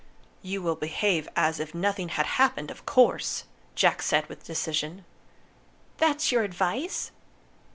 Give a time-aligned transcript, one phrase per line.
[0.41, 3.43] "You will behave as if nothing had happened, of course,"
[3.75, 5.05] Jack said with decision.
[5.99, 7.11] "That's your advice?"